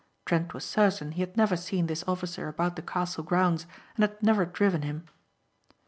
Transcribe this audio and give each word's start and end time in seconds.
Trent 0.25 0.51
was 0.55 0.65
certain 0.65 1.11
he 1.11 1.21
had 1.21 1.37
never 1.37 1.55
seen 1.55 1.85
this 1.85 2.03
officer 2.07 2.47
about 2.47 2.75
the 2.75 2.81
castle 2.81 3.23
grounds 3.23 3.67
and 3.95 4.01
had 4.01 4.23
never 4.23 4.47
driven 4.47 4.81
him. 4.81 5.05